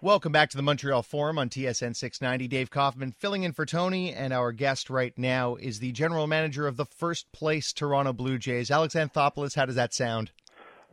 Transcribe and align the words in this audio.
Welcome 0.00 0.30
back 0.30 0.48
to 0.50 0.56
the 0.56 0.62
Montreal 0.62 1.02
Forum 1.02 1.38
on 1.38 1.48
TSN 1.48 1.96
690. 1.96 2.46
Dave 2.46 2.70
Kaufman 2.70 3.10
filling 3.10 3.42
in 3.42 3.50
for 3.50 3.66
Tony, 3.66 4.14
and 4.14 4.32
our 4.32 4.52
guest 4.52 4.90
right 4.90 5.12
now 5.18 5.56
is 5.56 5.80
the 5.80 5.90
general 5.90 6.28
manager 6.28 6.68
of 6.68 6.76
the 6.76 6.84
first 6.84 7.32
place 7.32 7.72
Toronto 7.72 8.12
Blue 8.12 8.38
Jays, 8.38 8.70
Alex 8.70 8.94
Anthopoulos. 8.94 9.56
How 9.56 9.66
does 9.66 9.74
that 9.74 9.92
sound? 9.92 10.30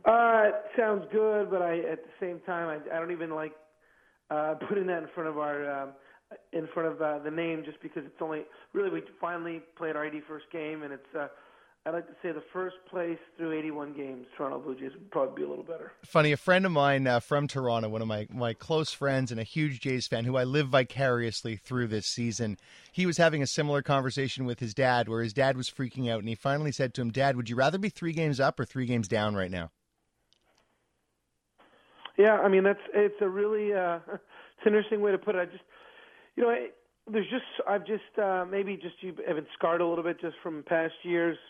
Uh, 0.04 0.46
it 0.48 0.54
sounds 0.76 1.04
good, 1.12 1.52
but 1.52 1.62
I 1.62 1.78
at 1.82 2.02
the 2.02 2.10
same 2.18 2.40
time 2.40 2.66
I, 2.66 2.96
I 2.96 2.98
don't 2.98 3.12
even 3.12 3.30
like 3.30 3.52
uh, 4.28 4.54
putting 4.68 4.88
that 4.88 5.04
in 5.04 5.08
front 5.14 5.28
of 5.28 5.38
our 5.38 5.84
um, 5.84 5.90
in 6.52 6.66
front 6.74 6.92
of 6.92 7.00
uh, 7.00 7.20
the 7.20 7.30
name 7.30 7.62
just 7.64 7.80
because 7.80 8.02
it's 8.04 8.20
only 8.20 8.42
really 8.72 8.90
we 8.90 9.02
finally 9.20 9.62
played 9.78 9.94
our 9.94 10.04
81st 10.04 10.50
game 10.50 10.82
and 10.82 10.92
it's 10.92 11.14
uh, 11.16 11.28
I'd 11.86 11.94
like 11.94 12.08
to 12.08 12.14
say 12.20 12.32
the 12.32 12.42
first 12.52 12.74
place 12.90 13.18
through 13.36 13.56
81 13.56 13.92
games, 13.92 14.26
Toronto 14.36 14.58
Blue 14.58 14.74
Jays 14.74 14.90
would 14.94 15.08
probably 15.12 15.36
be 15.36 15.46
a 15.46 15.48
little 15.48 15.62
better. 15.62 15.92
Funny, 16.04 16.32
a 16.32 16.36
friend 16.36 16.66
of 16.66 16.72
mine 16.72 17.06
uh, 17.06 17.20
from 17.20 17.46
Toronto, 17.46 17.88
one 17.88 18.02
of 18.02 18.08
my, 18.08 18.26
my 18.28 18.54
close 18.54 18.90
friends 18.90 19.30
and 19.30 19.38
a 19.38 19.44
huge 19.44 19.78
Jays 19.78 20.08
fan 20.08 20.24
who 20.24 20.36
I 20.36 20.42
live 20.42 20.66
vicariously 20.70 21.54
through 21.54 21.86
this 21.86 22.06
season, 22.06 22.58
he 22.90 23.06
was 23.06 23.18
having 23.18 23.40
a 23.40 23.46
similar 23.46 23.82
conversation 23.82 24.46
with 24.46 24.58
his 24.58 24.74
dad 24.74 25.08
where 25.08 25.22
his 25.22 25.32
dad 25.32 25.56
was 25.56 25.70
freaking 25.70 26.10
out 26.10 26.18
and 26.18 26.28
he 26.28 26.34
finally 26.34 26.72
said 26.72 26.92
to 26.94 27.02
him, 27.02 27.12
Dad, 27.12 27.36
would 27.36 27.48
you 27.48 27.54
rather 27.54 27.78
be 27.78 27.88
three 27.88 28.12
games 28.12 28.40
up 28.40 28.58
or 28.58 28.64
three 28.64 28.86
games 28.86 29.06
down 29.06 29.36
right 29.36 29.50
now? 29.50 29.70
Yeah, 32.18 32.40
I 32.40 32.48
mean, 32.48 32.64
that's 32.64 32.80
it's 32.94 33.20
a 33.20 33.28
really 33.28 33.72
uh, 33.72 34.00
it's 34.12 34.64
an 34.64 34.74
interesting 34.74 35.02
way 35.02 35.12
to 35.12 35.18
put 35.18 35.36
it. 35.36 35.38
I 35.38 35.44
just, 35.44 35.62
you 36.34 36.42
know, 36.42 36.50
I, 36.50 36.70
there's 37.06 37.30
just 37.30 37.44
I've 37.68 37.86
just 37.86 38.18
uh, 38.20 38.44
maybe 38.50 38.74
just 38.76 39.00
you 39.02 39.14
have 39.24 39.36
been 39.36 39.46
scarred 39.54 39.80
a 39.82 39.86
little 39.86 40.02
bit 40.02 40.20
just 40.20 40.34
from 40.42 40.64
past 40.64 40.94
years– 41.04 41.38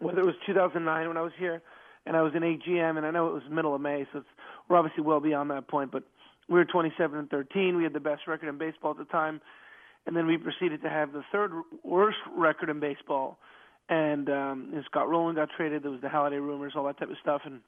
whether 0.00 0.20
it 0.20 0.26
was 0.26 0.34
2009 0.46 1.08
when 1.08 1.16
I 1.16 1.22
was 1.22 1.32
here 1.38 1.62
and 2.06 2.16
I 2.16 2.22
was 2.22 2.32
in 2.34 2.42
AGM, 2.42 2.96
and 2.96 3.04
I 3.04 3.10
know 3.10 3.28
it 3.28 3.34
was 3.34 3.42
middle 3.50 3.74
of 3.74 3.80
May, 3.80 4.06
so 4.12 4.20
it's, 4.20 4.28
we're 4.68 4.76
obviously 4.76 5.02
well 5.02 5.20
beyond 5.20 5.50
that 5.50 5.66
point. 5.68 5.90
But 5.90 6.04
we 6.48 6.54
were 6.54 6.64
27 6.64 7.18
and 7.18 7.28
13. 7.28 7.76
We 7.76 7.82
had 7.82 7.92
the 7.92 8.00
best 8.00 8.22
record 8.28 8.48
in 8.48 8.58
baseball 8.58 8.92
at 8.92 8.98
the 8.98 9.04
time, 9.06 9.40
and 10.06 10.16
then 10.16 10.26
we 10.26 10.38
proceeded 10.38 10.82
to 10.82 10.88
have 10.88 11.12
the 11.12 11.22
third 11.32 11.50
worst 11.82 12.18
record 12.36 12.70
in 12.70 12.78
baseball. 12.78 13.38
And 13.88 14.28
um, 14.28 14.70
and 14.74 14.84
Scott 14.86 15.08
Rolen 15.08 15.36
got 15.36 15.48
traded. 15.56 15.84
There 15.84 15.90
was 15.90 16.00
the 16.00 16.08
Halladay 16.08 16.40
rumors, 16.40 16.72
all 16.76 16.84
that 16.86 16.98
type 16.98 17.10
of 17.10 17.16
stuff. 17.22 17.42
And 17.44 17.60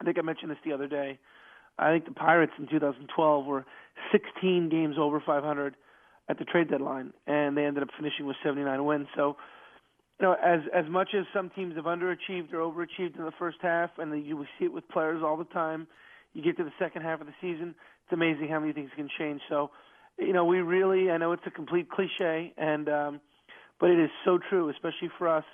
I 0.00 0.04
think 0.04 0.16
I 0.18 0.22
mentioned 0.22 0.50
this 0.50 0.58
the 0.64 0.72
other 0.72 0.86
day. 0.86 1.18
I 1.78 1.92
think 1.92 2.04
the 2.04 2.12
Pirates 2.12 2.52
in 2.58 2.68
2012 2.68 3.44
were 3.44 3.64
16 4.12 4.68
games 4.68 4.96
over 4.98 5.22
500 5.24 5.74
at 6.28 6.38
the 6.38 6.44
trade 6.44 6.68
deadline, 6.70 7.12
and 7.26 7.56
they 7.56 7.64
ended 7.64 7.82
up 7.82 7.88
finishing 7.96 8.26
with 8.26 8.36
79 8.44 8.84
wins. 8.84 9.06
So 9.16 9.36
you 10.20 10.26
know, 10.26 10.34
as 10.44 10.60
as 10.74 10.84
much 10.88 11.10
as 11.14 11.24
some 11.32 11.50
teams 11.50 11.76
have 11.76 11.84
underachieved 11.84 12.52
or 12.52 12.58
overachieved 12.58 13.16
in 13.18 13.24
the 13.24 13.32
first 13.38 13.58
half, 13.62 13.90
and 13.98 14.26
you 14.26 14.44
see 14.58 14.64
it 14.64 14.72
with 14.72 14.88
players 14.88 15.22
all 15.24 15.36
the 15.36 15.44
time, 15.44 15.86
you 16.32 16.42
get 16.42 16.56
to 16.56 16.64
the 16.64 16.72
second 16.78 17.02
half 17.02 17.20
of 17.20 17.26
the 17.26 17.34
season, 17.40 17.74
it's 18.04 18.12
amazing 18.12 18.48
how 18.48 18.58
many 18.58 18.72
things 18.72 18.90
can 18.96 19.08
change. 19.18 19.40
So, 19.48 19.70
you 20.18 20.32
know, 20.32 20.44
we 20.44 20.58
really, 20.58 21.10
I 21.10 21.18
know 21.18 21.32
it's 21.32 21.46
a 21.46 21.50
complete 21.50 21.88
cliche, 21.88 22.52
and 22.56 22.88
um, 22.88 23.20
but 23.78 23.90
it 23.90 24.00
is 24.00 24.10
so 24.24 24.38
true, 24.50 24.68
especially 24.70 25.10
for 25.18 25.28
us 25.28 25.44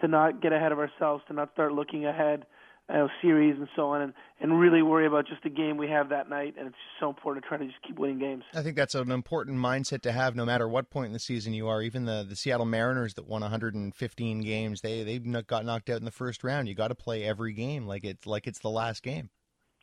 to 0.00 0.08
not 0.08 0.42
get 0.42 0.52
ahead 0.52 0.72
of 0.72 0.78
ourselves, 0.78 1.22
to 1.28 1.34
not 1.34 1.52
start 1.52 1.72
looking 1.72 2.06
ahead 2.06 2.44
uh, 2.88 3.06
series 3.20 3.56
and 3.58 3.68
so 3.76 3.90
on, 3.90 4.00
and, 4.00 4.12
and 4.40 4.58
really 4.58 4.82
worry 4.82 5.06
about 5.06 5.26
just 5.26 5.42
the 5.42 5.50
game 5.50 5.76
we 5.76 5.88
have 5.88 6.08
that 6.08 6.30
night. 6.30 6.54
And 6.58 6.68
it's 6.68 6.76
just 6.76 7.00
so 7.00 7.10
important 7.10 7.44
to 7.44 7.48
try 7.48 7.58
to 7.58 7.66
just 7.66 7.78
keep 7.86 7.98
winning 7.98 8.18
games. 8.18 8.44
I 8.54 8.62
think 8.62 8.76
that's 8.76 8.94
an 8.94 9.10
important 9.10 9.58
mindset 9.58 10.00
to 10.02 10.12
have, 10.12 10.34
no 10.34 10.46
matter 10.46 10.66
what 10.66 10.90
point 10.90 11.08
in 11.08 11.12
the 11.12 11.18
season 11.18 11.52
you 11.52 11.68
are. 11.68 11.82
Even 11.82 12.06
the, 12.06 12.24
the 12.28 12.36
Seattle 12.36 12.66
Mariners 12.66 13.14
that 13.14 13.26
won 13.26 13.42
115 13.42 14.40
games, 14.40 14.80
they 14.80 15.02
they 15.02 15.18
got 15.18 15.64
knocked 15.64 15.90
out 15.90 15.98
in 15.98 16.04
the 16.04 16.10
first 16.10 16.42
round. 16.42 16.68
You 16.68 16.74
got 16.74 16.88
to 16.88 16.94
play 16.94 17.24
every 17.24 17.52
game 17.52 17.86
like 17.86 18.04
it's 18.04 18.26
like 18.26 18.46
it's 18.46 18.60
the 18.60 18.70
last 18.70 19.02
game. 19.02 19.30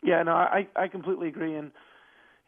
Yeah, 0.03 0.23
no, 0.23 0.33
I 0.33 0.67
I 0.75 0.87
completely 0.87 1.27
agree, 1.27 1.55
and 1.55 1.71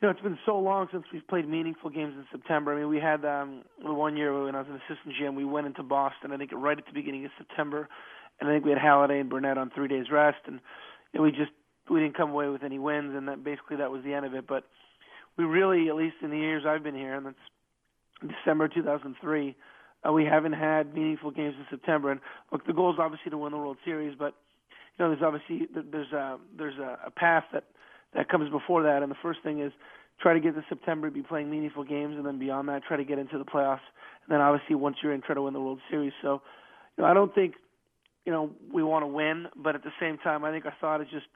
you 0.01 0.07
know 0.07 0.09
it's 0.09 0.21
been 0.21 0.37
so 0.45 0.59
long 0.59 0.87
since 0.91 1.05
we've 1.13 1.27
played 1.27 1.47
meaningful 1.47 1.89
games 1.89 2.13
in 2.15 2.25
September. 2.31 2.73
I 2.73 2.79
mean, 2.79 2.89
we 2.89 2.99
had 2.99 3.25
um 3.25 3.63
one 3.81 4.17
year 4.17 4.43
when 4.43 4.55
I 4.55 4.59
was 4.59 4.67
an 4.69 4.75
assistant 4.87 5.15
GM, 5.21 5.35
we 5.35 5.45
went 5.45 5.67
into 5.67 5.83
Boston. 5.83 6.31
I 6.31 6.37
think 6.37 6.51
right 6.53 6.77
at 6.77 6.85
the 6.85 6.93
beginning 6.93 7.25
of 7.25 7.31
September 7.37 7.89
and 8.39 8.49
I 8.49 8.53
think 8.53 8.65
we 8.65 8.71
had 8.71 8.79
Halladay 8.79 9.19
and 9.21 9.29
Burnett 9.29 9.57
on 9.57 9.71
three 9.73 9.87
days 9.87 10.05
rest, 10.11 10.39
and, 10.45 10.59
and 11.13 11.23
we 11.23 11.31
just 11.31 11.51
we 11.89 11.99
didn't 11.99 12.17
come 12.17 12.31
away 12.31 12.49
with 12.49 12.63
any 12.63 12.79
wins, 12.79 13.15
and 13.15 13.27
that 13.27 13.43
basically 13.43 13.77
that 13.77 13.91
was 13.91 14.03
the 14.03 14.13
end 14.13 14.25
of 14.25 14.33
it. 14.33 14.45
But 14.47 14.65
we 15.37 15.45
really, 15.45 15.89
at 15.89 15.95
least 15.95 16.17
in 16.21 16.29
the 16.29 16.37
years 16.37 16.63
I've 16.67 16.83
been 16.83 16.95
here, 16.95 17.15
and 17.15 17.25
that's 17.25 18.33
December 18.43 18.67
2003, 18.67 19.55
uh, 20.05 20.11
we 20.11 20.25
haven't 20.25 20.53
had 20.53 20.93
meaningful 20.93 21.31
games 21.31 21.55
in 21.57 21.65
September. 21.69 22.11
And 22.11 22.19
look, 22.51 22.65
the 22.65 22.73
goal 22.73 22.91
is 22.91 22.99
obviously 22.99 23.31
to 23.31 23.37
win 23.37 23.51
the 23.51 23.57
World 23.57 23.77
Series, 23.85 24.15
but 24.17 24.33
you 24.97 25.05
know, 25.05 25.11
there's 25.11 25.23
obviously 25.23 25.67
there's 25.73 26.11
a 26.11 26.37
there's 26.57 26.77
a, 26.77 26.99
a 27.07 27.11
path 27.11 27.45
that 27.53 27.65
that 28.15 28.29
comes 28.29 28.49
before 28.49 28.83
that, 28.83 29.03
and 29.03 29.11
the 29.11 29.17
first 29.21 29.39
thing 29.43 29.61
is 29.61 29.71
try 30.19 30.33
to 30.33 30.39
get 30.39 30.55
to 30.55 30.63
September, 30.67 31.09
be 31.09 31.21
playing 31.21 31.49
meaningful 31.49 31.83
games, 31.83 32.15
and 32.17 32.25
then 32.25 32.39
beyond 32.39 32.67
that, 32.69 32.83
try 32.83 32.97
to 32.97 33.03
get 33.03 33.19
into 33.19 33.37
the 33.37 33.45
playoffs. 33.45 33.85
And 34.25 34.31
then 34.31 34.41
obviously 34.41 34.75
once 34.75 34.97
you're 35.03 35.13
in, 35.13 35.21
try 35.21 35.35
to 35.35 35.41
win 35.41 35.53
the 35.53 35.61
World 35.61 35.79
Series. 35.89 36.13
So, 36.21 36.41
you 36.97 37.03
know, 37.03 37.09
I 37.09 37.13
don't 37.13 37.33
think 37.35 37.53
you 38.27 38.33
know, 38.33 38.49
we 38.73 38.83
want 38.83 39.03
to 39.03 39.07
win, 39.07 39.45
but 39.55 39.73
at 39.73 39.83
the 39.85 39.91
same 40.01 40.17
time, 40.17 40.43
I 40.43 40.51
think 40.51 40.65
our 40.65 40.73
thought 40.81 40.99
is 40.99 41.07
just 41.09 41.27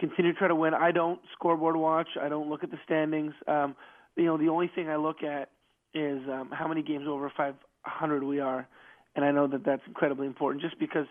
continue 0.00 0.32
to 0.32 0.38
try 0.38 0.48
to 0.48 0.54
win. 0.54 0.72
I 0.72 0.90
don't 0.90 1.20
scoreboard 1.34 1.76
watch. 1.76 2.08
I 2.18 2.30
don't 2.30 2.48
look 2.48 2.64
at 2.64 2.70
the 2.70 2.78
standings. 2.86 3.34
Um, 3.46 3.76
you 4.16 4.24
know, 4.24 4.38
the 4.38 4.48
only 4.48 4.70
thing 4.74 4.88
I 4.88 4.96
look 4.96 5.22
at 5.22 5.50
is 5.92 6.22
um, 6.32 6.48
how 6.50 6.66
many 6.66 6.82
games 6.82 7.04
over 7.06 7.30
500 7.36 8.22
we 8.22 8.40
are, 8.40 8.66
and 9.14 9.26
I 9.26 9.30
know 9.30 9.46
that 9.46 9.62
that's 9.62 9.82
incredibly 9.86 10.26
important. 10.26 10.62
Just 10.62 10.78
because 10.80 11.04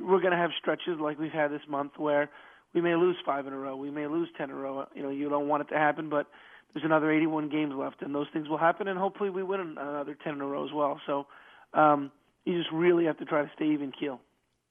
we're 0.00 0.18
going 0.18 0.32
to 0.32 0.36
have 0.36 0.50
stretches 0.60 0.98
like 1.00 1.20
we've 1.20 1.30
had 1.30 1.52
this 1.52 1.62
month 1.68 1.92
where 1.96 2.28
we 2.74 2.80
may 2.80 2.96
lose 2.96 3.16
five 3.24 3.46
in 3.46 3.52
a 3.52 3.56
row, 3.56 3.76
we 3.76 3.92
may 3.92 4.08
lose 4.08 4.28
10 4.36 4.50
in 4.50 4.56
a 4.56 4.58
row. 4.58 4.86
You 4.92 5.04
know, 5.04 5.10
you 5.10 5.28
don't 5.28 5.46
want 5.46 5.60
it 5.60 5.72
to 5.72 5.78
happen, 5.78 6.10
but 6.10 6.26
there's 6.72 6.84
another 6.84 7.12
81 7.12 7.48
games 7.48 7.74
left, 7.76 8.02
and 8.02 8.12
those 8.12 8.26
things 8.32 8.48
will 8.48 8.58
happen, 8.58 8.88
and 8.88 8.98
hopefully 8.98 9.30
we 9.30 9.44
win 9.44 9.60
another 9.60 10.16
10 10.24 10.32
in 10.32 10.40
a 10.40 10.46
row 10.46 10.64
as 10.64 10.72
well. 10.72 11.00
So 11.06 11.28
um, 11.74 12.10
you 12.44 12.58
just 12.58 12.72
really 12.72 13.04
have 13.04 13.18
to 13.18 13.24
try 13.24 13.42
to 13.42 13.50
stay 13.54 13.66
even 13.66 13.92
keel. 13.92 14.18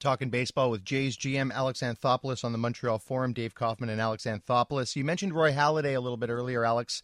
Talking 0.00 0.28
baseball 0.28 0.70
with 0.70 0.84
Jays 0.84 1.16
GM 1.16 1.52
Alex 1.52 1.80
Anthopoulos 1.80 2.44
on 2.44 2.52
the 2.52 2.58
Montreal 2.58 2.98
Forum, 2.98 3.32
Dave 3.32 3.54
Kaufman 3.54 3.88
and 3.88 4.00
Alex 4.00 4.24
Anthopoulos. 4.24 4.96
You 4.96 5.04
mentioned 5.04 5.34
Roy 5.34 5.52
Halladay 5.52 5.96
a 5.96 6.00
little 6.00 6.16
bit 6.16 6.28
earlier, 6.28 6.64
Alex. 6.64 7.00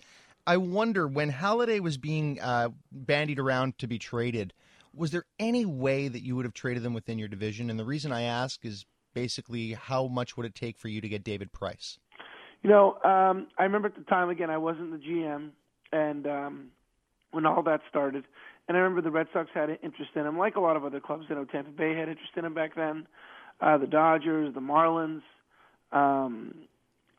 I 0.47 0.57
wonder 0.57 1.07
when 1.07 1.33
Halladay 1.33 1.81
was 1.81 1.97
being 1.97 2.41
uh, 2.41 2.71
bandied 2.93 3.39
around 3.39 3.79
to 3.79 3.87
be 3.87 3.99
traded, 3.99 4.53
was 4.95 5.11
there 5.13 5.25
any 5.39 5.65
way 5.65 6.09
that 6.09 6.23
you 6.23 6.37
would 6.37 6.45
have 6.45 6.55
traded 6.55 6.83
them 6.83 6.95
within 6.95 7.19
your 7.19 7.29
division? 7.29 7.71
And 7.71 7.79
the 7.79 7.85
reason 7.85 8.13
I 8.13 8.23
ask 8.23 8.65
is 8.65 8.85
basically 9.15 9.73
how 9.73 10.07
much 10.07 10.37
would 10.37 10.47
it 10.47 10.55
take 10.55 10.79
for 10.79 10.89
you 10.89 11.01
to 11.01 11.09
get 11.09 11.25
David 11.25 11.53
Price? 11.53 11.99
You 12.63 12.71
know, 12.71 12.99
um, 13.05 13.47
I 13.59 13.63
remember 13.63 13.89
at 13.89 13.95
the 13.95 14.03
time 14.03 14.29
again 14.29 14.51
I 14.51 14.59
wasn't 14.59 14.91
the 14.93 14.99
GM, 14.99 15.51
and 15.93 16.27
um, 16.27 16.69
when 17.31 17.47
all 17.47 17.63
that 17.63 17.81
started, 17.89 18.25
and 18.71 18.77
I 18.77 18.83
remember 18.83 19.03
the 19.03 19.11
Red 19.11 19.27
Sox 19.33 19.51
had 19.53 19.69
interest 19.83 20.13
in 20.15 20.25
him, 20.25 20.39
like 20.39 20.55
a 20.55 20.61
lot 20.61 20.77
of 20.77 20.85
other 20.85 21.01
clubs. 21.01 21.25
I 21.29 21.35
know 21.35 21.45
Tampa 21.45 21.73
Bay 21.73 21.93
had 21.97 22.09
interest 22.09 22.31
in 22.37 22.45
him 22.45 22.55
back 22.55 22.77
then. 22.77 23.05
Uh, 23.61 23.77
the 23.79 23.89
Dodgers, 23.89 24.55
the 24.55 24.61
Marlins. 24.61 25.23
Um, 25.91 26.55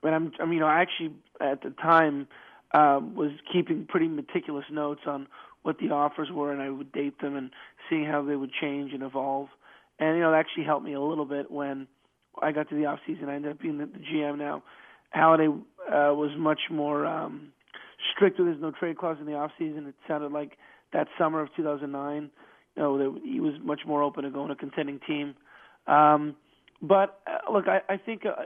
and 0.02 0.16
I'm, 0.16 0.32
I 0.40 0.46
mean, 0.46 0.54
you 0.54 0.60
know, 0.62 0.68
I 0.68 0.80
actually 0.80 1.12
at 1.42 1.62
the 1.62 1.72
time 1.72 2.30
uh, 2.74 3.02
was 3.04 3.32
keeping 3.52 3.86
pretty 3.86 4.08
meticulous 4.08 4.64
notes 4.72 5.02
on 5.06 5.28
what 5.64 5.78
the 5.80 5.90
offers 5.90 6.30
were, 6.32 6.54
and 6.54 6.62
I 6.62 6.70
would 6.70 6.94
date 6.94 7.20
them 7.20 7.36
and 7.36 7.52
see 7.90 8.06
how 8.06 8.24
they 8.24 8.38
would 8.38 8.54
change 8.54 8.94
and 8.94 9.04
evolve. 9.04 9.50
And 10.00 10.16
you 10.16 10.24
know, 10.24 10.34
it 10.34 10.38
actually 10.38 10.64
helped 10.64 10.86
me 10.86 10.94
a 10.94 11.02
little 11.02 11.26
bit 11.26 11.52
when 11.52 11.86
I 12.42 12.54
got 12.54 12.70
to 12.70 12.76
the 12.76 12.86
off 12.86 13.00
season. 13.06 13.28
I 13.28 13.36
ended 13.36 13.52
up 13.52 13.60
being 13.60 13.78
the, 13.78 13.88
the 13.88 14.00
GM 14.00 14.38
now. 14.38 14.64
Halladay 15.14 15.50
uh, 15.50 16.16
was 16.16 16.32
much 16.38 16.62
more 16.72 17.06
um, 17.06 17.52
strict 18.16 18.40
with 18.40 18.48
his 18.48 18.62
no 18.62 18.72
trade 18.72 18.98
clause 18.98 19.18
in 19.20 19.26
the 19.26 19.36
off 19.36 19.52
season. 19.60 19.86
It 19.88 19.96
sounded 20.08 20.32
like 20.32 20.58
that 20.94 21.08
summer 21.18 21.42
of 21.42 21.50
2009. 21.56 22.30
You 22.76 22.82
know, 22.82 23.18
he 23.24 23.40
was 23.40 23.54
much 23.62 23.82
more 23.86 24.02
open 24.02 24.24
to 24.24 24.30
going 24.30 24.48
to 24.48 24.54
a 24.54 24.58
contending 24.58 25.00
team. 25.08 25.36
Um, 25.88 26.36
but 26.82 27.20
uh, 27.28 27.52
look, 27.52 27.66
I, 27.68 27.82
I 27.90 27.98
think 27.98 28.24
uh, 28.26 28.44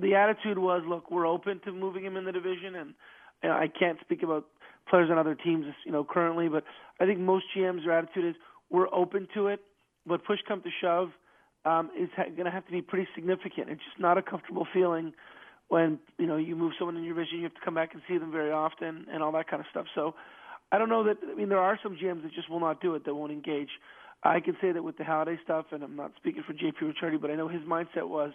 the 0.00 0.14
attitude 0.14 0.58
was, 0.58 0.82
look, 0.86 1.10
we're 1.10 1.26
open 1.26 1.60
to 1.64 1.72
moving 1.72 2.04
him 2.04 2.16
in 2.16 2.24
the 2.24 2.32
division, 2.32 2.74
and 2.74 2.94
you 3.42 3.48
know, 3.48 3.54
I 3.54 3.68
can't 3.68 3.98
speak 4.00 4.22
about 4.22 4.46
players 4.88 5.10
on 5.10 5.18
other 5.18 5.34
teams, 5.34 5.66
you 5.84 5.92
know, 5.92 6.04
currently, 6.04 6.48
but 6.48 6.64
I 7.00 7.06
think 7.06 7.20
most 7.20 7.44
GMs' 7.56 7.84
their 7.84 7.96
attitude 7.96 8.24
is 8.24 8.34
we're 8.70 8.92
open 8.92 9.28
to 9.34 9.48
it, 9.48 9.60
but 10.06 10.24
push 10.24 10.38
come 10.46 10.62
to 10.62 10.70
shove, 10.80 11.10
um, 11.64 11.90
it's 11.94 12.12
ha- 12.16 12.24
going 12.24 12.44
to 12.44 12.50
have 12.50 12.64
to 12.66 12.72
be 12.72 12.82
pretty 12.82 13.06
significant. 13.14 13.68
It's 13.68 13.82
just 13.84 14.00
not 14.00 14.18
a 14.18 14.22
comfortable 14.22 14.66
feeling 14.72 15.12
when 15.68 15.98
you 16.18 16.26
know 16.26 16.36
you 16.36 16.56
move 16.56 16.72
someone 16.78 16.96
in 16.96 17.04
your 17.04 17.14
vision, 17.14 17.38
you 17.38 17.44
have 17.44 17.54
to 17.54 17.60
come 17.64 17.74
back 17.74 17.92
and 17.92 18.02
see 18.08 18.18
them 18.18 18.32
very 18.32 18.50
often, 18.50 19.06
and 19.12 19.22
all 19.22 19.32
that 19.32 19.48
kind 19.48 19.60
of 19.60 19.66
stuff. 19.70 19.86
So 19.94 20.14
I 20.70 20.78
don't 20.78 20.88
know 20.88 21.04
that. 21.04 21.18
I 21.30 21.34
mean, 21.34 21.48
there 21.48 21.58
are 21.58 21.78
some 21.82 21.96
GMs 21.96 22.22
that 22.22 22.32
just 22.34 22.50
will 22.50 22.60
not 22.60 22.80
do 22.80 22.94
it. 22.94 23.04
That 23.04 23.14
won't 23.14 23.32
engage. 23.32 23.70
I 24.22 24.40
can 24.40 24.56
say 24.60 24.72
that 24.72 24.82
with 24.82 24.98
the 24.98 25.04
Halladay 25.04 25.36
stuff, 25.44 25.66
and 25.72 25.82
I'm 25.82 25.96
not 25.96 26.12
speaking 26.16 26.42
for 26.46 26.52
JP 26.52 26.92
Ricciardi, 26.92 27.20
but 27.20 27.30
I 27.30 27.36
know 27.36 27.48
his 27.48 27.62
mindset 27.62 28.08
was 28.08 28.32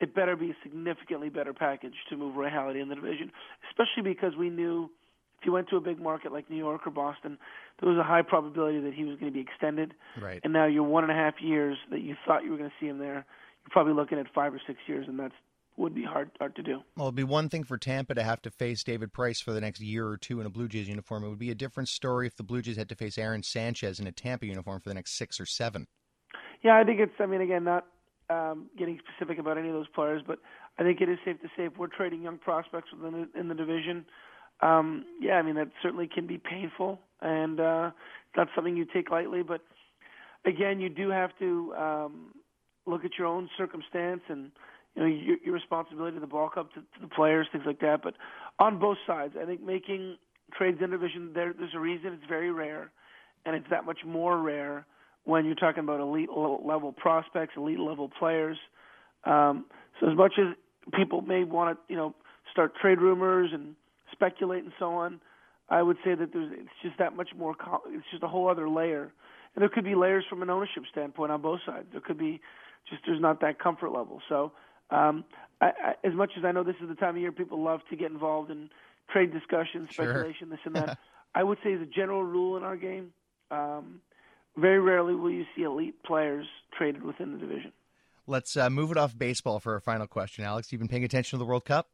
it 0.00 0.14
better 0.14 0.36
be 0.36 0.50
a 0.50 0.56
significantly 0.62 1.28
better 1.28 1.52
package 1.52 1.94
to 2.08 2.16
move 2.16 2.36
Roy 2.36 2.48
Halladay 2.48 2.80
in 2.80 2.88
the 2.88 2.94
division, 2.94 3.32
especially 3.70 4.08
because 4.08 4.36
we 4.38 4.48
knew 4.48 4.88
if 5.40 5.46
you 5.46 5.52
went 5.52 5.68
to 5.68 5.76
a 5.76 5.80
big 5.80 6.00
market 6.00 6.32
like 6.32 6.48
New 6.50 6.56
York 6.56 6.86
or 6.86 6.90
Boston, 6.90 7.38
there 7.80 7.88
was 7.88 7.98
a 7.98 8.02
high 8.02 8.22
probability 8.22 8.80
that 8.80 8.94
he 8.94 9.04
was 9.04 9.18
going 9.18 9.32
to 9.32 9.36
be 9.36 9.40
extended. 9.40 9.94
Right. 10.20 10.40
And 10.42 10.52
now 10.52 10.66
you're 10.66 10.82
one 10.82 11.04
and 11.04 11.12
a 11.12 11.16
half 11.16 11.34
years 11.40 11.76
that 11.90 12.00
you 12.00 12.16
thought 12.26 12.44
you 12.44 12.50
were 12.50 12.58
going 12.58 12.70
to 12.70 12.76
see 12.80 12.86
him 12.86 12.98
there. 12.98 13.24
You're 13.64 13.70
probably 13.70 13.92
looking 13.92 14.18
at 14.18 14.26
five 14.34 14.52
or 14.52 14.60
six 14.66 14.78
years, 14.86 15.06
and 15.08 15.18
that's 15.18 15.34
would 15.78 15.94
be 15.94 16.04
hard 16.04 16.30
hard 16.38 16.56
to 16.56 16.62
do. 16.62 16.80
Well, 16.96 17.06
it'd 17.06 17.14
be 17.14 17.24
one 17.24 17.48
thing 17.48 17.64
for 17.64 17.78
Tampa 17.78 18.14
to 18.14 18.22
have 18.22 18.42
to 18.42 18.50
face 18.50 18.82
David 18.82 19.12
Price 19.12 19.40
for 19.40 19.52
the 19.52 19.60
next 19.60 19.80
year 19.80 20.06
or 20.06 20.16
two 20.16 20.40
in 20.40 20.46
a 20.46 20.50
Blue 20.50 20.68
Jays 20.68 20.88
uniform. 20.88 21.24
It 21.24 21.28
would 21.28 21.38
be 21.38 21.50
a 21.50 21.54
different 21.54 21.88
story 21.88 22.26
if 22.26 22.36
the 22.36 22.42
Blue 22.42 22.62
Jays 22.62 22.76
had 22.76 22.88
to 22.88 22.94
face 22.94 23.16
Aaron 23.16 23.42
Sanchez 23.42 24.00
in 24.00 24.06
a 24.06 24.12
Tampa 24.12 24.46
uniform 24.46 24.80
for 24.80 24.88
the 24.88 24.94
next 24.94 25.16
six 25.16 25.40
or 25.40 25.46
seven. 25.46 25.86
Yeah, 26.62 26.78
I 26.78 26.84
think 26.84 27.00
it's. 27.00 27.12
I 27.20 27.26
mean, 27.26 27.40
again, 27.40 27.64
not 27.64 27.86
um, 28.30 28.68
getting 28.76 28.98
specific 28.98 29.38
about 29.38 29.58
any 29.58 29.68
of 29.68 29.74
those 29.74 29.88
players, 29.94 30.22
but 30.26 30.38
I 30.78 30.82
think 30.82 31.00
it 31.00 31.08
is 31.08 31.18
safe 31.24 31.40
to 31.42 31.48
say 31.56 31.64
if 31.64 31.78
we're 31.78 31.88
trading 31.88 32.22
young 32.22 32.38
prospects 32.38 32.88
within 32.92 33.28
the, 33.32 33.40
in 33.40 33.48
the 33.48 33.54
division, 33.54 34.04
um, 34.60 35.04
yeah, 35.20 35.34
I 35.34 35.42
mean 35.42 35.54
that 35.54 35.68
certainly 35.82 36.08
can 36.12 36.26
be 36.26 36.38
painful 36.38 37.00
and 37.20 37.60
uh, 37.60 37.90
not 38.36 38.48
something 38.54 38.76
you 38.76 38.84
take 38.84 39.10
lightly. 39.10 39.42
But 39.42 39.60
again, 40.44 40.80
you 40.80 40.88
do 40.88 41.10
have 41.10 41.30
to 41.38 41.74
um, 41.74 42.34
look 42.86 43.04
at 43.04 43.12
your 43.18 43.26
own 43.26 43.48
circumstance 43.56 44.22
and 44.28 44.50
you 44.98 45.04
know 45.04 45.08
your, 45.08 45.36
your 45.44 45.54
responsibility 45.54 46.16
to 46.16 46.20
the 46.20 46.26
ball 46.26 46.48
club, 46.48 46.68
to, 46.74 46.80
to 46.80 47.00
the 47.00 47.08
players, 47.08 47.46
things 47.52 47.64
like 47.66 47.80
that. 47.80 48.02
But 48.02 48.14
on 48.58 48.78
both 48.78 48.98
sides, 49.06 49.34
I 49.40 49.44
think 49.44 49.62
making 49.62 50.16
trades 50.56 50.78
in 50.82 50.90
division 50.90 51.30
there, 51.34 51.54
there's 51.56 51.74
a 51.74 51.78
reason 51.78 52.12
it's 52.12 52.28
very 52.28 52.50
rare, 52.50 52.90
and 53.46 53.54
it's 53.54 53.66
that 53.70 53.86
much 53.86 53.98
more 54.04 54.38
rare 54.38 54.86
when 55.24 55.44
you're 55.44 55.54
talking 55.54 55.84
about 55.84 56.00
elite 56.00 56.30
level 56.30 56.92
prospects, 56.96 57.54
elite 57.56 57.78
level 57.78 58.10
players. 58.18 58.56
Um, 59.24 59.66
so 60.00 60.10
as 60.10 60.16
much 60.16 60.32
as 60.38 60.56
people 60.94 61.20
may 61.20 61.44
want 61.44 61.76
to, 61.76 61.92
you 61.92 61.96
know, 61.96 62.14
start 62.50 62.72
trade 62.80 62.98
rumors 62.98 63.50
and 63.52 63.74
speculate 64.10 64.64
and 64.64 64.72
so 64.78 64.92
on, 64.94 65.20
I 65.68 65.82
would 65.82 65.98
say 66.04 66.14
that 66.14 66.32
there's 66.32 66.50
it's 66.52 66.68
just 66.82 66.98
that 66.98 67.14
much 67.14 67.28
more. 67.36 67.54
It's 67.88 68.06
just 68.10 68.22
a 68.24 68.28
whole 68.28 68.48
other 68.48 68.68
layer, 68.68 69.12
and 69.54 69.62
there 69.62 69.68
could 69.68 69.84
be 69.84 69.94
layers 69.94 70.24
from 70.28 70.42
an 70.42 70.50
ownership 70.50 70.84
standpoint 70.90 71.30
on 71.30 71.40
both 71.40 71.60
sides. 71.64 71.86
There 71.92 72.00
could 72.00 72.18
be 72.18 72.40
just 72.90 73.02
there's 73.06 73.20
not 73.20 73.40
that 73.42 73.60
comfort 73.60 73.90
level. 73.92 74.20
So 74.28 74.52
um, 74.90 75.24
I, 75.60 75.66
I, 75.66 75.94
as 76.06 76.14
much 76.14 76.32
as 76.38 76.44
I 76.44 76.52
know 76.52 76.62
this 76.62 76.76
is 76.82 76.88
the 76.88 76.94
time 76.94 77.16
of 77.16 77.20
year 77.20 77.32
people 77.32 77.62
love 77.62 77.80
to 77.90 77.96
get 77.96 78.10
involved 78.10 78.50
in 78.50 78.70
trade 79.10 79.32
discussions, 79.32 79.88
speculation, 79.90 80.48
sure. 80.48 80.50
this 80.50 80.60
and 80.64 80.76
that. 80.76 80.98
I 81.34 81.42
would 81.42 81.58
say 81.62 81.72
as 81.74 81.80
a 81.80 81.86
general 81.86 82.22
rule 82.22 82.56
in 82.56 82.62
our 82.62 82.76
game, 82.76 83.12
um, 83.50 84.00
very 84.56 84.80
rarely 84.80 85.14
will 85.14 85.30
you 85.30 85.44
see 85.54 85.62
elite 85.62 86.02
players 86.02 86.46
traded 86.76 87.02
within 87.02 87.32
the 87.32 87.38
division. 87.38 87.72
Let's 88.26 88.56
uh, 88.56 88.68
move 88.70 88.90
it 88.90 88.96
off 88.96 89.16
baseball 89.16 89.60
for 89.60 89.74
our 89.74 89.80
final 89.80 90.06
question, 90.06 90.44
Alex. 90.44 90.70
You've 90.72 90.80
been 90.80 90.88
paying 90.88 91.04
attention 91.04 91.38
to 91.38 91.42
the 91.42 91.48
World 91.48 91.64
Cup. 91.64 91.88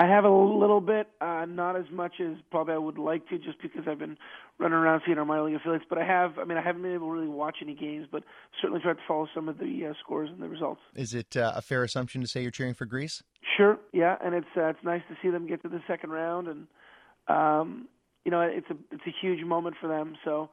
I 0.00 0.06
have 0.06 0.24
a 0.24 0.30
little 0.30 0.80
bit, 0.80 1.08
uh, 1.20 1.44
not 1.46 1.76
as 1.76 1.84
much 1.92 2.14
as 2.20 2.38
probably 2.50 2.72
I 2.72 2.78
would 2.78 2.96
like 2.96 3.28
to, 3.28 3.36
just 3.38 3.60
because 3.60 3.82
I've 3.86 3.98
been 3.98 4.16
running 4.58 4.78
around 4.78 5.02
seeing 5.04 5.18
our 5.18 5.26
minor 5.26 5.42
league 5.42 5.56
affiliates. 5.56 5.84
But 5.90 5.98
I 5.98 6.06
have, 6.06 6.38
I 6.38 6.44
mean, 6.44 6.56
I 6.56 6.62
haven't 6.62 6.80
been 6.80 6.94
able 6.94 7.08
to 7.08 7.12
really 7.12 7.28
watch 7.28 7.58
any 7.60 7.74
games, 7.74 8.06
but 8.10 8.24
certainly 8.62 8.80
tried 8.80 8.94
to 8.94 9.02
follow 9.06 9.28
some 9.34 9.46
of 9.46 9.58
the 9.58 9.88
uh, 9.90 9.92
scores 10.02 10.30
and 10.30 10.40
the 10.42 10.48
results. 10.48 10.80
Is 10.94 11.12
it 11.12 11.36
uh, 11.36 11.52
a 11.54 11.60
fair 11.60 11.84
assumption 11.84 12.22
to 12.22 12.26
say 12.26 12.40
you're 12.40 12.50
cheering 12.50 12.72
for 12.72 12.86
Greece? 12.86 13.22
Sure, 13.58 13.78
yeah, 13.92 14.16
and 14.24 14.34
it's 14.34 14.46
uh, 14.56 14.68
it's 14.68 14.82
nice 14.82 15.02
to 15.10 15.16
see 15.20 15.28
them 15.28 15.46
get 15.46 15.60
to 15.64 15.68
the 15.68 15.82
second 15.86 16.08
round, 16.08 16.48
and 16.48 16.66
um, 17.28 17.86
you 18.24 18.30
know, 18.30 18.40
it's 18.40 18.70
a 18.70 18.76
it's 18.90 19.04
a 19.06 19.14
huge 19.20 19.44
moment 19.44 19.76
for 19.78 19.86
them. 19.86 20.14
So 20.24 20.48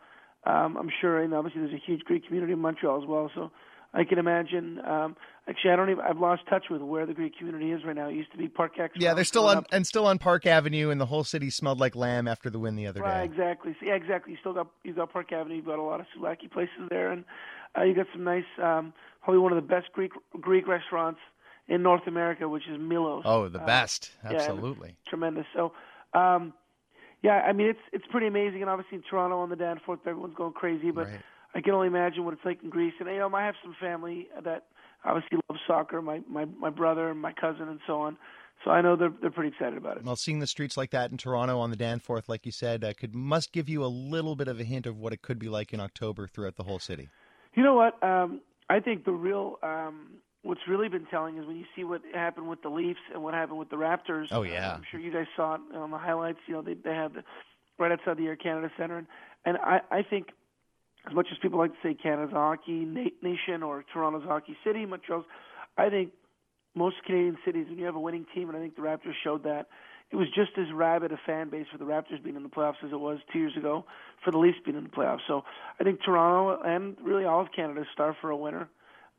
um, 0.45 0.75
I'm 0.75 0.89
sure, 1.00 1.21
and 1.21 1.33
obviously 1.33 1.61
there's 1.61 1.73
a 1.73 1.85
huge 1.85 2.01
Greek 2.01 2.25
community 2.25 2.51
in 2.51 2.59
Montreal 2.59 3.01
as 3.01 3.07
well. 3.07 3.31
So 3.33 3.50
I 3.97 4.03
can 4.03 4.19
imagine. 4.19 4.79
Um, 4.85 5.15
actually, 5.49 5.71
I 5.71 5.75
don't 5.75 5.89
even. 5.89 6.03
I've 6.07 6.19
lost 6.19 6.44
touch 6.47 6.65
with 6.69 6.81
where 6.83 7.07
the 7.07 7.15
Greek 7.15 7.35
community 7.35 7.71
is 7.71 7.83
right 7.83 7.95
now. 7.95 8.09
It 8.09 8.13
used 8.13 8.31
to 8.31 8.38
be 8.38 8.47
Park 8.47 8.73
X. 8.79 8.94
Yeah, 8.95 9.15
they're 9.15 9.23
still 9.23 9.47
on 9.47 9.57
up. 9.57 9.65
and 9.71 9.88
still 9.88 10.05
on 10.05 10.19
Park 10.19 10.45
Avenue, 10.45 10.91
and 10.91 11.01
the 11.01 11.07
whole 11.07 11.23
city 11.23 11.49
smelled 11.49 11.79
like 11.79 11.95
lamb 11.95 12.27
after 12.27 12.51
the 12.51 12.59
win 12.59 12.75
the 12.75 12.85
other 12.85 13.01
right, 13.01 13.21
day. 13.21 13.25
Exactly. 13.25 13.75
So, 13.79 13.88
yeah, 13.88 13.95
exactly. 13.95 14.33
You 14.33 14.38
still 14.39 14.53
got 14.53 14.67
you 14.83 14.94
got 14.94 15.11
Park 15.11 15.31
Avenue. 15.31 15.55
You've 15.55 15.65
got 15.65 15.79
a 15.79 15.81
lot 15.81 15.99
of 15.99 16.05
souvlaki 16.15 16.51
places 16.51 16.75
there, 16.89 17.11
and 17.11 17.25
uh, 17.75 17.83
you 17.83 17.95
got 17.95 18.05
some 18.13 18.23
nice, 18.23 18.45
um, 18.61 18.94
probably 19.23 19.39
one 19.39 19.51
of 19.51 19.55
the 19.55 19.67
best 19.67 19.88
Greek 19.94 20.11
Greek 20.39 20.67
restaurants 20.67 21.19
in 21.67 21.81
North 21.81 22.05
America, 22.05 22.47
which 22.47 22.67
is 22.71 22.79
Milos. 22.79 23.23
Oh, 23.25 23.50
the 23.50 23.59
uh, 23.59 23.65
best. 23.65 24.11
Absolutely. 24.23 24.89
Yeah, 24.89 25.09
tremendous. 25.09 25.45
So. 25.55 25.73
Um, 26.13 26.53
yeah, 27.23 27.41
I 27.47 27.51
mean 27.51 27.67
it's 27.67 27.79
it's 27.91 28.05
pretty 28.11 28.27
amazing, 28.27 28.61
and 28.61 28.69
obviously 28.69 28.97
in 28.97 29.03
Toronto 29.09 29.39
on 29.39 29.50
the 29.50 29.55
Danforth, 29.55 30.01
everyone's 30.05 30.35
going 30.35 30.53
crazy. 30.53 30.91
But 30.91 31.07
right. 31.07 31.19
I 31.55 31.61
can 31.61 31.73
only 31.73 31.88
imagine 31.88 32.25
what 32.25 32.33
it's 32.33 32.45
like 32.45 32.61
in 32.63 32.69
Greece. 32.69 32.94
And 32.99 33.09
you 33.09 33.19
know, 33.19 33.33
I 33.33 33.45
have 33.45 33.55
some 33.63 33.75
family 33.79 34.27
that 34.44 34.65
obviously 35.05 35.39
love 35.49 35.59
soccer. 35.67 36.01
My 36.01 36.21
my 36.29 36.45
my 36.45 36.69
brother 36.69 37.13
my 37.13 37.33
cousin 37.33 37.67
and 37.67 37.79
so 37.88 38.01
on. 38.01 38.17
So 38.65 38.71
I 38.71 38.81
know 38.81 38.95
they're 38.95 39.13
they're 39.21 39.31
pretty 39.31 39.49
excited 39.49 39.77
about 39.77 39.97
it. 39.97 40.03
Well, 40.03 40.15
seeing 40.15 40.39
the 40.39 40.47
streets 40.47 40.77
like 40.77 40.91
that 40.91 41.11
in 41.11 41.17
Toronto 41.17 41.59
on 41.59 41.69
the 41.69 41.75
Danforth, 41.75 42.27
like 42.27 42.45
you 42.45 42.51
said, 42.51 42.83
uh, 42.83 42.94
could 42.94 43.13
must 43.13 43.51
give 43.51 43.69
you 43.69 43.83
a 43.83 43.88
little 43.88 44.35
bit 44.35 44.47
of 44.47 44.59
a 44.59 44.63
hint 44.63 44.85
of 44.85 44.97
what 44.97 45.13
it 45.13 45.21
could 45.21 45.39
be 45.39 45.49
like 45.49 45.73
in 45.73 45.79
October 45.79 46.27
throughout 46.27 46.55
the 46.55 46.63
whole 46.63 46.79
city. 46.79 47.09
You 47.53 47.63
know 47.63 47.75
what? 47.75 48.01
Um, 48.03 48.41
I 48.69 48.79
think 48.79 49.05
the 49.05 49.11
real 49.11 49.57
um, 49.63 50.17
what's 50.41 50.61
really 50.67 50.89
been 50.89 51.05
telling 51.05 51.38
is 51.38 51.45
when 51.45 51.57
you 51.57 51.65
see 51.75 51.83
what 51.83 52.01
happened 52.13 52.50
with 52.50 52.61
the 52.61 52.69
Leafs 52.69 53.00
and 53.13 53.23
what 53.23 53.33
happened 53.33 53.59
with 53.59 53.69
the 53.69 53.75
Raptors. 53.75 54.27
Oh 54.31 54.43
yeah, 54.43 54.73
I'm 54.73 54.83
sure 54.89 55.00
you 55.00 55.11
guys 55.11 55.27
saw 55.35 55.55
it 55.55 55.61
on 55.75 55.91
the 55.91 55.97
highlights. 55.97 56.39
You 56.47 56.55
know 56.55 56.61
they 56.61 56.73
they 56.73 56.95
had 56.95 57.13
the 57.13 57.23
right 57.77 57.91
outside 57.91 58.17
the 58.17 58.25
Air 58.25 58.35
Canada 58.35 58.71
Center, 58.77 58.97
and, 58.97 59.07
and 59.45 59.57
I 59.57 59.81
I 59.91 60.01
think 60.01 60.27
as 61.07 61.13
much 61.13 61.27
as 61.31 61.38
people 61.42 61.59
like 61.59 61.71
to 61.71 61.77
say 61.81 61.94
Canada's 61.94 62.33
hockey 62.33 62.86
nation 63.21 63.63
or 63.63 63.83
Toronto's 63.94 64.24
hockey 64.25 64.57
city, 64.65 64.86
Montreal's, 64.86 65.25
I 65.77 65.89
think 65.89 66.12
most 66.75 66.98
Canadian 67.06 67.38
cities, 67.45 67.65
when 67.69 67.80
you 67.80 67.86
have 67.86 67.95
a 67.95 68.00
winning 68.00 68.25
team, 68.36 68.50
and 68.50 68.57
I 68.57 68.62
think 68.62 68.75
the 68.75 68.81
Raptors 68.81 69.13
showed 69.24 69.44
that, 69.44 69.68
it 70.09 70.15
was 70.15 70.27
just 70.33 70.51
as 70.57 70.65
rabid 70.74 71.12
a 71.12 71.19
fan 71.25 71.50
base 71.50 71.65
for 71.71 71.77
the 71.77 71.83
Raptors 71.86 72.24
being 72.24 72.36
in 72.36 72.44
the 72.44 72.50
playoffs 72.50 72.83
as 72.83 72.92
it 72.92 73.00
was 73.00 73.19
two 73.31 73.39
years 73.39 73.57
ago 73.57 73.86
for 74.24 74.31
the 74.31 74.38
Leafs 74.38 74.57
being 74.63 74.77
in 74.77 74.83
the 74.83 74.89
playoffs. 74.89 75.19
So 75.27 75.44
I 75.80 75.83
think 75.83 76.00
Toronto 76.04 76.62
and 76.63 76.95
really 77.04 77.25
all 77.25 77.42
of 77.42 77.48
Canada 77.53 77.83
star 77.94 78.15
for 78.21 78.30
a 78.30 78.38
winner, 78.38 78.69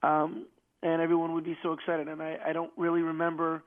um, 0.03 0.47
and 0.83 1.03
everyone 1.03 1.35
would 1.35 1.45
be 1.45 1.59
so 1.63 1.73
excited. 1.73 2.09
And 2.09 2.23
I, 2.23 2.39
I 2.47 2.53
don't 2.53 2.73
really 2.77 3.03
remember. 3.03 3.63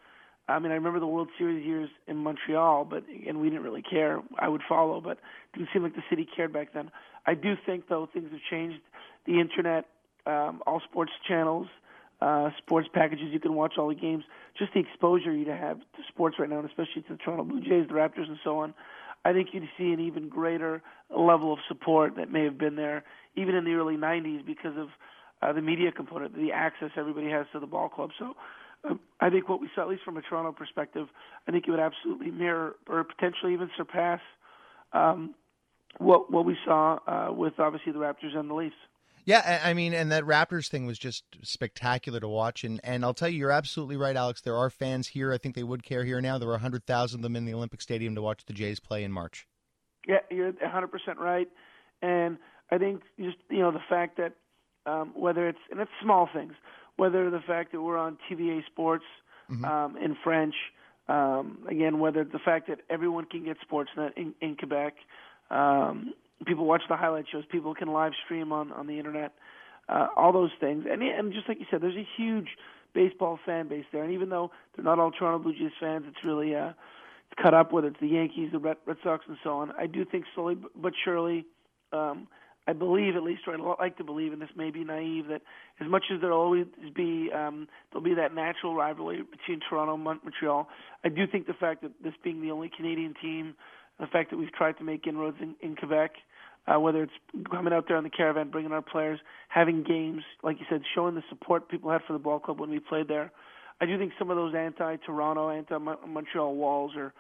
I 0.48 0.58
mean, 0.58 0.72
I 0.72 0.76
remember 0.76 1.00
the 1.00 1.08
World 1.08 1.30
Series 1.38 1.64
years 1.64 1.90
in 2.08 2.18
Montreal, 2.18 2.86
but 2.86 3.04
and 3.28 3.40
we 3.40 3.50
didn't 3.50 3.64
really 3.64 3.84
care. 3.84 4.20
I 4.40 4.50
would 4.50 4.62
follow, 4.68 5.00
but 5.00 5.12
it 5.12 5.58
didn't 5.58 5.70
seem 5.72 5.84
like 5.84 5.94
the 5.94 6.04
city 6.10 6.28
cared 6.36 6.52
back 6.52 6.74
then. 6.74 6.90
I 7.26 7.34
do 7.34 7.56
think, 7.66 7.88
though, 7.88 8.08
things 8.12 8.32
have 8.32 8.42
changed. 8.50 8.80
The 9.26 9.40
internet, 9.40 9.86
um, 10.26 10.62
all 10.66 10.82
sports 10.90 11.12
channels, 11.28 11.68
uh, 12.22 12.50
sports 12.58 12.88
packages, 12.94 13.28
you 13.32 13.40
can 13.40 13.56
watch 13.56 13.74
all 13.78 13.90
the 13.90 13.96
games. 13.96 14.24
Just 14.58 14.74
the 14.74 14.80
exposure 14.80 15.34
you 15.34 15.50
have 15.52 15.80
to 15.80 16.04
sports 16.08 16.38
right 16.40 16.50
now, 16.50 16.60
and 16.60 16.70
especially 16.70 17.02
to 17.04 17.14
the 17.14 17.18
Toronto 17.18 17.44
Blue 17.44 17.62
Jays, 17.62 17.88
the 17.88 17.94
Raptors, 17.94 18.28
and 18.28 18.38
so 18.44 18.60
on. 18.60 18.74
I 19.24 19.34
think 19.34 19.50
you'd 19.54 19.70
see 19.78 19.92
an 19.92 20.00
even 20.00 20.30
greater 20.30 20.82
level 21.10 21.54
of 21.54 21.60
support 21.68 22.16
that 22.16 22.32
may 22.32 22.44
have 22.44 22.58
been 22.58 22.76
there 22.76 23.04
even 23.36 23.56
in 23.56 23.64
the 23.66 23.74
early 23.74 23.96
90s 23.96 24.46
because 24.46 24.78
of 24.78 24.90
uh, 25.42 25.54
the 25.54 25.62
media 25.62 25.92
component, 25.92 26.36
the 26.36 26.52
access 26.52 26.92
everybody 26.96 27.30
has 27.30 27.46
to 27.54 27.60
the 27.60 27.68
ball 27.68 27.90
club. 27.90 28.12
So 28.18 28.36
uh, 28.90 28.96
I 29.20 29.30
think 29.30 29.48
what 29.48 29.62
we 29.62 29.70
saw, 29.74 29.82
at 29.84 29.90
least 29.90 30.04
from 30.04 30.18
a 30.18 30.22
Toronto 30.22 30.52
perspective, 30.52 31.08
I 31.48 31.52
think 31.52 31.68
it 31.68 31.72
would 31.72 31.80
absolutely 31.80 32.32
mirror 32.32 32.76
or 32.88 33.04
potentially 33.04 33.54
even 33.54 33.70
surpass 33.78 34.20
um, 34.94 35.36
what 35.98 36.32
what 36.32 36.46
we 36.46 36.58
saw 36.66 37.00
uh, 37.08 37.32
with 37.32 37.60
obviously 37.60 37.92
the 37.92 38.00
Raptors 38.00 38.36
and 38.36 38.50
the 38.50 38.54
Leafs. 38.54 38.76
Yeah, 39.26 39.62
I 39.64 39.74
mean, 39.74 39.94
and 39.94 40.12
that 40.12 40.24
Raptors 40.24 40.68
thing 40.68 40.88
was 40.88 40.98
just 40.98 41.24
spectacular 41.44 42.20
to 42.20 42.28
watch. 42.28 42.64
And, 42.64 42.82
and 42.84 43.06
I'll 43.06 43.14
tell 43.14 43.30
you, 43.30 43.38
you're 43.38 43.52
absolutely 43.52 43.96
right, 43.96 44.16
Alex. 44.16 44.42
There 44.42 44.58
are 44.58 44.70
fans 44.70 45.10
here. 45.10 45.32
I 45.32 45.38
think 45.38 45.54
they 45.54 45.64
would 45.64 45.84
care 45.84 46.04
here 46.04 46.20
now. 46.22 46.40
There 46.40 46.48
were 46.48 46.56
100,000 46.56 47.20
of 47.20 47.22
them 47.22 47.36
in 47.36 47.46
the 47.46 47.54
Olympic 47.54 47.82
Stadium 47.82 48.16
to 48.16 48.22
watch 48.22 48.46
the 48.46 48.54
Jays 48.54 48.80
play 48.80 49.04
in 49.04 49.12
March. 49.12 49.48
Yeah, 50.08 50.22
you're 50.32 50.52
100% 50.54 50.90
right. 51.18 51.48
And 52.02 52.38
I 52.72 52.80
think 52.80 53.04
just, 53.20 53.38
you 53.50 53.60
know, 53.60 53.72
the 53.72 53.84
fact 53.88 54.18
that 54.18 54.34
um, 54.88 55.12
whether 55.16 55.48
it's, 55.48 55.60
and 55.70 55.80
it's 55.80 55.92
small 56.02 56.28
things, 56.34 56.54
whether 56.96 57.30
the 57.30 57.42
fact 57.42 57.74
that 57.74 57.82
we're 57.82 57.98
on 57.98 58.18
TVA 58.30 58.66
Sports 58.66 59.06
mm-hmm. 59.52 59.64
um, 59.64 59.98
in 59.98 60.18
French, 60.24 60.56
um, 61.08 61.60
again, 61.70 62.00
whether 62.00 62.24
the 62.24 62.40
fact 62.40 62.68
that 62.70 62.80
everyone 62.90 63.26
can 63.26 63.44
get 63.44 63.58
Sportsnet 63.70 64.12
in, 64.16 64.34
in 64.42 64.56
Quebec, 64.56 64.96
um, 65.52 66.14
people 66.46 66.66
watch 66.66 66.82
the 66.90 66.96
highlight 66.96 67.26
shows. 67.32 67.44
People 67.52 67.76
can 67.76 67.90
live 67.90 68.14
stream 68.26 68.52
on 68.52 68.72
on 68.72 68.88
the 68.88 68.98
internet. 68.98 69.34
Uh, 69.90 70.08
all 70.16 70.32
those 70.32 70.52
things, 70.60 70.86
and 70.90 71.02
and 71.02 71.34
just 71.34 71.48
like 71.48 71.60
you 71.60 71.66
said, 71.70 71.82
there's 71.82 71.96
a 71.96 72.08
huge 72.18 72.48
baseball 72.94 73.40
fan 73.46 73.68
base 73.68 73.86
there. 73.92 74.04
And 74.04 74.14
even 74.14 74.30
though 74.30 74.52
they're 74.76 74.86
not 74.86 75.00
all 75.00 75.12
Toronto 75.12 75.40
Blue 75.40 75.54
Jays 75.54 75.72
fans, 75.80 76.06
it's 76.08 76.24
really 76.24 76.56
uh, 76.56 76.70
it's 76.70 77.42
cut 77.42 77.54
up. 77.54 77.72
Whether 77.72 77.88
it's 77.88 78.00
the 78.00 78.08
Yankees, 78.08 78.50
the 78.52 78.60
Red, 78.60 78.78
Red 78.86 78.98
Sox, 79.04 79.26
and 79.28 79.38
so 79.44 79.58
on. 79.58 79.72
I 79.78 79.88
do 79.88 80.06
think 80.06 80.26
slowly 80.34 80.56
but 80.76 80.94
surely. 81.04 81.46
Um, 81.92 82.28
I 82.68 82.74
believe, 82.74 83.16
at 83.16 83.24
least, 83.24 83.42
or 83.48 83.56
I'd 83.56 83.80
like 83.80 83.98
to 83.98 84.04
believe, 84.04 84.34
and 84.34 84.42
this 84.42 84.52
may 84.56 84.70
be 84.70 84.84
naive, 84.84 85.28
that 85.30 85.42
as 85.80 85.90
much 85.90 86.06
as 86.14 86.22
there'll 86.22 86.40
always 86.40 86.68
be 86.96 87.32
um, 87.34 87.68
there'll 87.92 88.04
be 88.04 88.14
that 88.14 88.36
natural 88.36 88.76
rivalry 88.76 89.24
between 89.24 89.60
Toronto 89.68 89.96
and 89.96 90.04
Montreal, 90.04 90.70
I 91.04 91.10
do 91.10 91.26
think 91.26 91.48
the 91.48 91.54
fact 91.54 91.82
that 91.82 91.92
this 92.04 92.14
being 92.24 92.40
the 92.42 92.52
only 92.52 92.70
Canadian 92.70 93.16
team 93.20 93.56
the 94.00 94.08
fact 94.08 94.32
that 94.32 94.38
we've 94.38 94.52
tried 94.52 94.78
to 94.78 94.84
make 94.84 95.06
inroads 95.08 95.38
in, 95.42 95.56
in 95.62 95.76
Quebec, 95.76 96.12
uh, 96.68 96.80
whether 96.80 97.04
it's 97.04 97.14
coming 97.50 97.74
out 97.74 97.86
there 97.88 97.98
on 97.98 98.04
the 98.04 98.10
caravan, 98.10 98.50
bringing 98.50 98.72
our 98.72 98.82
players, 98.82 99.20
having 99.50 99.84
games, 99.84 100.24
like 100.44 100.60
you 100.60 100.66
said, 100.70 100.82
showing 100.94 101.16
the 101.16 101.24
support 101.30 101.70
people 101.70 101.92
had 101.92 102.02
for 102.06 102.14
the 102.14 102.20
ball 102.20 102.40
club 102.40 102.60
when 102.60 102.70
we 102.70 102.80
played 102.80 103.08
there. 103.08 103.32
I 103.80 103.86
do 103.86 103.98
think 103.98 104.14
some 104.20 104.30
of 104.30 104.38
those 104.38 104.54
anti-Toronto, 104.56 105.50
anti-Montreal 105.50 106.56
walls 106.56 106.92
are 106.96 107.14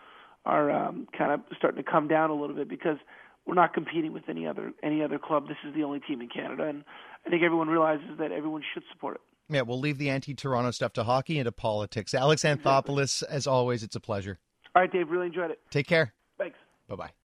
are 0.43 0.71
um, 0.71 1.07
kind 1.15 1.31
of 1.31 1.41
starting 1.55 1.83
to 1.83 1.87
come 1.91 2.07
down 2.07 2.31
a 2.31 2.33
little 2.33 2.55
bit 2.55 2.67
because 2.67 2.97
we're 3.45 3.53
not 3.53 3.73
competing 3.73 4.11
with 4.11 4.23
any 4.27 4.47
other 4.47 4.71
any 4.83 5.03
other 5.03 5.19
club. 5.19 5.47
This 5.47 5.57
is 5.67 5.73
the 5.75 5.83
only 5.83 5.99
team 5.99 6.21
in 6.21 6.29
Canada, 6.29 6.65
and 6.65 6.83
I 7.25 7.29
think 7.29 7.43
everyone 7.43 7.67
realizes 7.67 8.17
that 8.19 8.31
everyone 8.31 8.63
should 8.73 8.83
support 8.91 9.15
it. 9.15 9.21
Yeah, 9.53 9.61
we'll 9.61 9.79
leave 9.79 9.97
the 9.97 10.09
anti-Toronto 10.09 10.71
stuff 10.71 10.93
to 10.93 11.03
hockey 11.03 11.37
and 11.37 11.45
to 11.45 11.51
politics. 11.51 12.13
Alex 12.13 12.43
Anthopoulos, 12.43 13.21
as 13.23 13.47
always, 13.47 13.83
it's 13.83 13.95
a 13.95 13.99
pleasure. 13.99 14.39
All 14.75 14.81
right, 14.81 14.91
Dave. 14.91 15.09
Really 15.09 15.27
enjoyed 15.27 15.51
it. 15.51 15.59
Take 15.71 15.87
care. 15.87 16.13
Bye 16.91 16.97
bye. 16.97 17.11